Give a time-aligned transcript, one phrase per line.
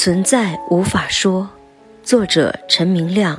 [0.00, 1.50] 存在无法说，
[2.04, 3.36] 作者陈明亮，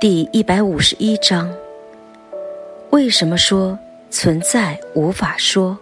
[0.00, 1.52] 第一百五十一章。
[2.88, 3.78] 为什么说
[4.08, 5.76] 存在无法说？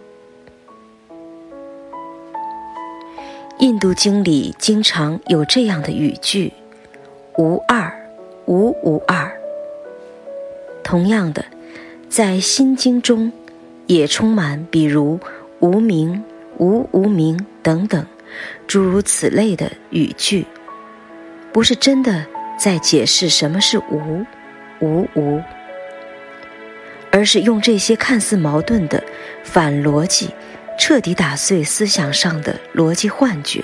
[3.59, 6.51] 印度经里经常有这样的语句
[7.39, 7.89] ：“无二，
[8.47, 9.31] 无无二。”
[10.83, 11.45] 同样的，
[12.09, 13.31] 在心经中
[13.87, 15.17] 也充满比如
[15.61, 16.21] 无名、
[16.57, 18.05] 无无名等等。
[18.67, 20.45] 诸如此类的语句，
[21.51, 22.25] 不是真的
[22.57, 24.25] 在解释什么是无、
[24.79, 25.41] 无无，
[27.11, 29.03] 而是用这些看似矛盾的
[29.43, 30.29] 反逻辑，
[30.79, 33.61] 彻底打碎思想上的逻辑幻觉。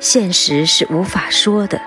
[0.00, 1.80] 现实是无法说的，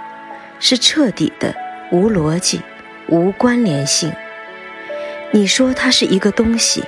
[0.59, 1.53] 是彻底的
[1.91, 2.62] 无逻辑、
[3.08, 4.12] 无关联性。
[5.31, 6.84] 你说它是一个东西，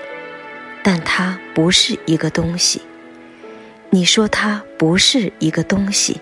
[0.82, 2.82] 但它不是一个东西。
[3.92, 6.22] 你说它不是一个东西，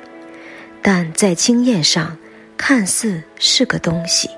[0.82, 2.18] 但在经验上
[2.56, 4.30] 看似是个东西。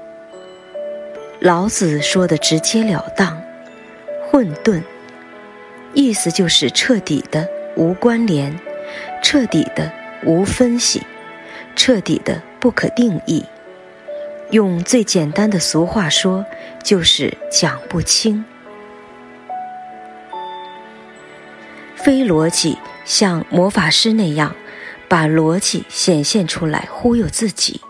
[1.40, 3.42] 老子说的直截了当，
[4.28, 4.82] 混沌，
[5.94, 8.54] 意思就是彻底的无关联，
[9.24, 9.92] 彻底的
[10.26, 11.02] 无分析，
[11.76, 13.46] 彻底的不可定义。
[14.50, 16.44] 用最简单的俗话说，
[16.84, 18.44] 就是讲不清，
[21.96, 22.76] 非逻辑。
[23.10, 24.56] 像魔法师那样，
[25.08, 27.82] 把逻辑显现出来忽悠自己，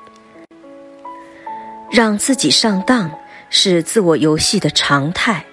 [1.92, 3.12] 让自己上当，
[3.50, 5.44] 是自我游戏的常态。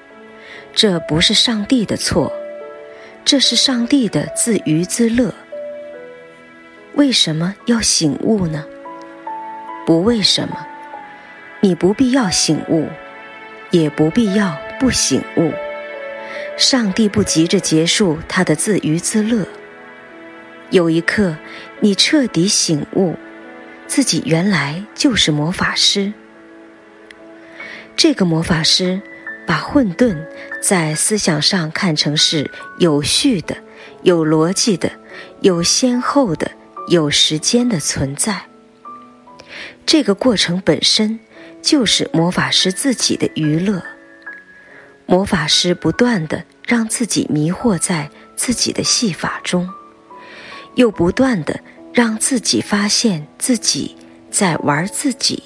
[0.73, 2.33] 这不是上帝的错，
[3.25, 5.34] 这是上帝的自娱自乐。
[6.95, 8.64] 为什么要醒悟呢？
[9.84, 10.64] 不为什么，
[11.61, 12.86] 你不必要醒悟，
[13.73, 15.53] 也不必要不醒悟。
[16.56, 19.45] 上帝不急着结束他的自娱自乐。
[20.70, 21.36] 有一刻，
[21.81, 23.14] 你彻底醒悟，
[23.86, 26.12] 自己原来就是魔法师。
[27.96, 29.01] 这个魔法师
[29.46, 30.17] 把混沌
[30.61, 33.57] 在思想上看成是有序的、
[34.02, 34.91] 有逻辑的、
[35.41, 36.51] 有先后的、
[36.89, 38.42] 有时间的存在。
[39.86, 41.20] 这个过程本身
[41.62, 43.83] 就是魔法师自己的娱乐。
[45.07, 49.70] 魔法师不断的让自己迷惑在自己的戏法中，
[50.77, 51.61] 又不断的
[51.92, 53.97] 让自己发现自己
[54.31, 55.42] 在玩自己。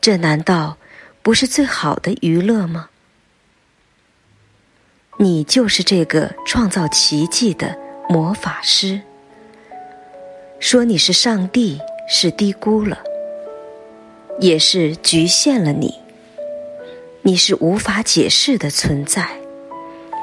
[0.00, 0.76] 这难道
[1.22, 2.90] 不是最好的娱乐吗？
[5.18, 7.76] 你就是这个创造奇迹的
[8.08, 9.00] 魔法师。
[10.58, 11.78] 说你是上帝
[12.08, 13.02] 是低估了，
[14.40, 15.94] 也是局限了你。
[17.22, 19.28] 你是无法解释的存在，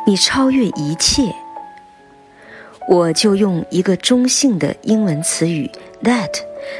[0.08, 1.32] 你超越一切。
[2.88, 5.70] 我就用一个中性的英文词语
[6.04, 6.40] “that”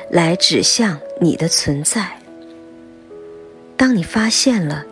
[0.10, 2.08] 来指向你的存在。
[3.76, 4.86] 当你发现了，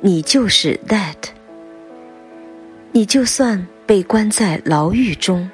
[0.00, 1.16] 你就是 that，
[2.92, 5.50] 你就算被关在牢狱中，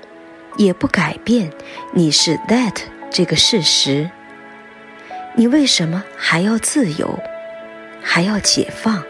[0.58, 1.50] 也不改变
[1.92, 2.74] 你是 that
[3.10, 4.08] 这个事实。
[5.34, 7.18] 你为什么还要自由，
[8.02, 9.02] 还要解放？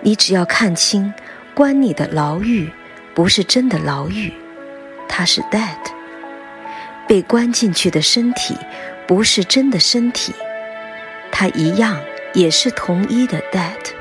[0.00, 1.12] 你只要看清，
[1.54, 2.70] 关你的牢狱
[3.14, 4.32] 不是真的牢狱，
[5.08, 5.92] 它是 that。
[7.06, 8.56] 被关进去的身体
[9.06, 10.34] 不是真的身体，
[11.30, 12.00] 它一样
[12.32, 13.92] 也是同一的 that。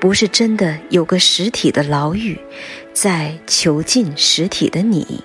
[0.00, 2.40] 不是真的有个实体的牢狱
[2.92, 5.24] 在囚禁实体的你，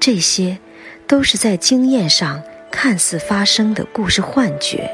[0.00, 0.58] 这些
[1.06, 4.90] 都是在经验上看似发生的故事幻觉。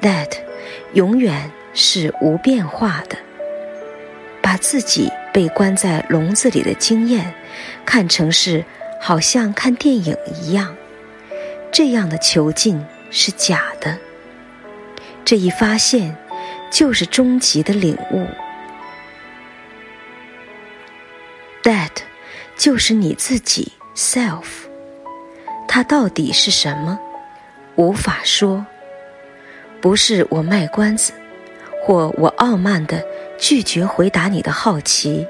[0.00, 0.30] that
[0.94, 1.50] 永远。
[1.74, 3.16] 是无变化的，
[4.42, 7.32] 把自己被关在笼子里的经验
[7.86, 8.64] 看成是
[9.00, 10.74] 好像看电影一样，
[11.70, 13.96] 这样的囚禁是假的。
[15.24, 16.16] 这一发现
[16.72, 18.26] 就是终极的领悟。
[21.62, 21.92] That
[22.56, 24.42] 就是你自己 self，
[25.68, 26.98] 它到底是什么？
[27.76, 28.66] 无法说，
[29.80, 31.12] 不是我卖关子。
[31.84, 33.02] 或我傲慢的
[33.38, 35.26] 拒绝回答你的好奇，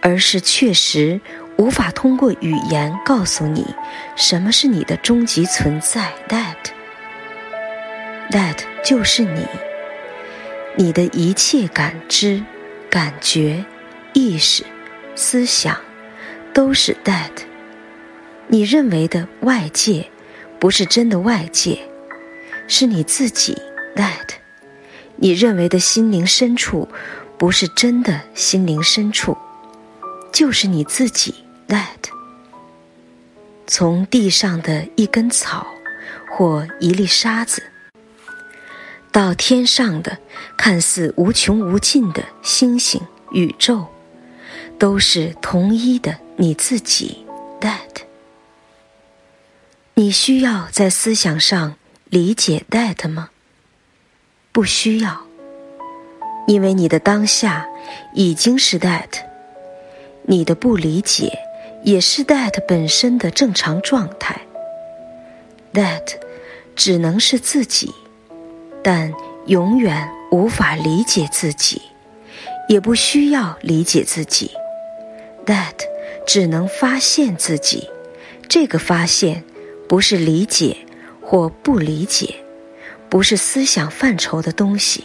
[0.00, 1.20] 而是确实
[1.56, 3.66] 无法通过语言告诉你
[4.16, 6.12] 什么是你的终极存在。
[8.30, 9.46] That，that 就是你，
[10.76, 12.42] 你的一切感知、
[12.88, 13.64] 感觉、
[14.14, 14.64] 意识、
[15.14, 15.76] 思想，
[16.54, 17.30] 都是 that。
[18.46, 20.08] 你认为的外界，
[20.58, 21.78] 不是真的外界，
[22.66, 23.60] 是你自己。
[23.96, 24.39] That。
[25.22, 26.88] 你认为的心灵深处，
[27.36, 29.36] 不是真的心灵深处，
[30.32, 31.34] 就是你自己。
[31.68, 32.10] That，
[33.66, 35.66] 从地上的一根草
[36.30, 37.62] 或一粒沙子，
[39.12, 40.16] 到天上的
[40.56, 43.00] 看似无穷无尽的星星、
[43.32, 43.86] 宇宙，
[44.78, 47.24] 都是同一的你自己。
[47.60, 48.04] That，
[49.94, 51.76] 你需要在思想上
[52.06, 53.28] 理解 that 吗？
[54.52, 55.16] 不需要，
[56.46, 57.66] 因为你的当下
[58.14, 59.08] 已经是 that，
[60.22, 61.38] 你的不理解
[61.82, 64.40] 也是 that 本身的正常状态。
[65.72, 66.02] That
[66.74, 67.92] 只能是自己，
[68.82, 69.12] 但
[69.46, 71.80] 永远无法理解自己，
[72.68, 74.50] 也不需要理解自己。
[75.46, 75.74] That。
[76.26, 77.88] 只能发现自己，
[78.46, 79.42] 这个发现
[79.88, 80.76] 不是理解
[81.20, 82.36] 或不理解，
[83.10, 85.04] 不是思想范畴的东西。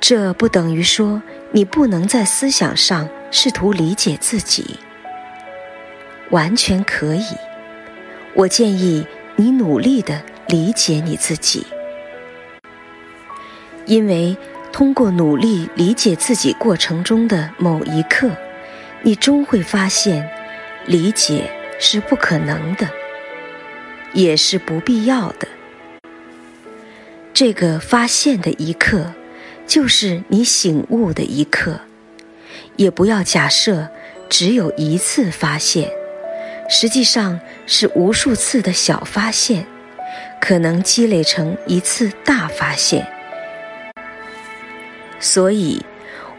[0.00, 1.22] 这不等于说
[1.52, 4.78] 你不能在思想上试图理解自己，
[6.30, 7.36] 完全可以。
[8.34, 9.06] 我建议
[9.36, 11.66] 你努力的理解你自己，
[13.86, 14.36] 因为
[14.72, 18.30] 通过努力理解自己过程中的某一刻。
[19.02, 20.28] 你终会发现，
[20.86, 22.88] 理解是不可能的，
[24.12, 25.46] 也是不必要的。
[27.38, 29.14] 这个发现的一刻，
[29.64, 31.78] 就是你醒悟的一刻。
[32.74, 33.88] 也不要假设
[34.28, 35.88] 只有一次发现，
[36.68, 39.64] 实际上是无数次的小发现，
[40.40, 43.06] 可能积累成一次大发现。
[45.20, 45.80] 所以，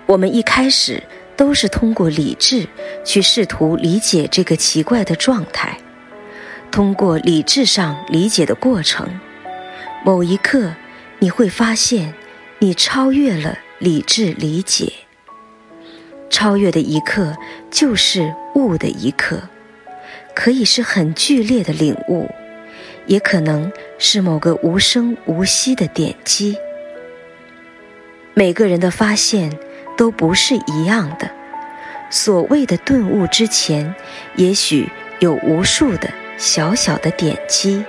[0.05, 1.01] 我们一开始。
[1.37, 2.67] 都是通过理智
[3.05, 5.77] 去试图理解这个奇怪的状态，
[6.69, 9.07] 通过理智上理解的过程，
[10.03, 10.73] 某一刻
[11.19, 12.13] 你会发现
[12.59, 14.91] 你超越了理智理解。
[16.29, 17.35] 超越的一刻
[17.69, 19.41] 就是悟的一刻，
[20.33, 22.29] 可以是很剧烈的领悟，
[23.05, 26.57] 也可能是某个无声无息的点击。
[28.33, 29.51] 每个人的发现。
[29.99, 31.29] 都不是一样的。
[32.09, 33.93] 所谓的顿悟之前，
[34.37, 34.87] 也许
[35.19, 37.83] 有无数的小小的点击。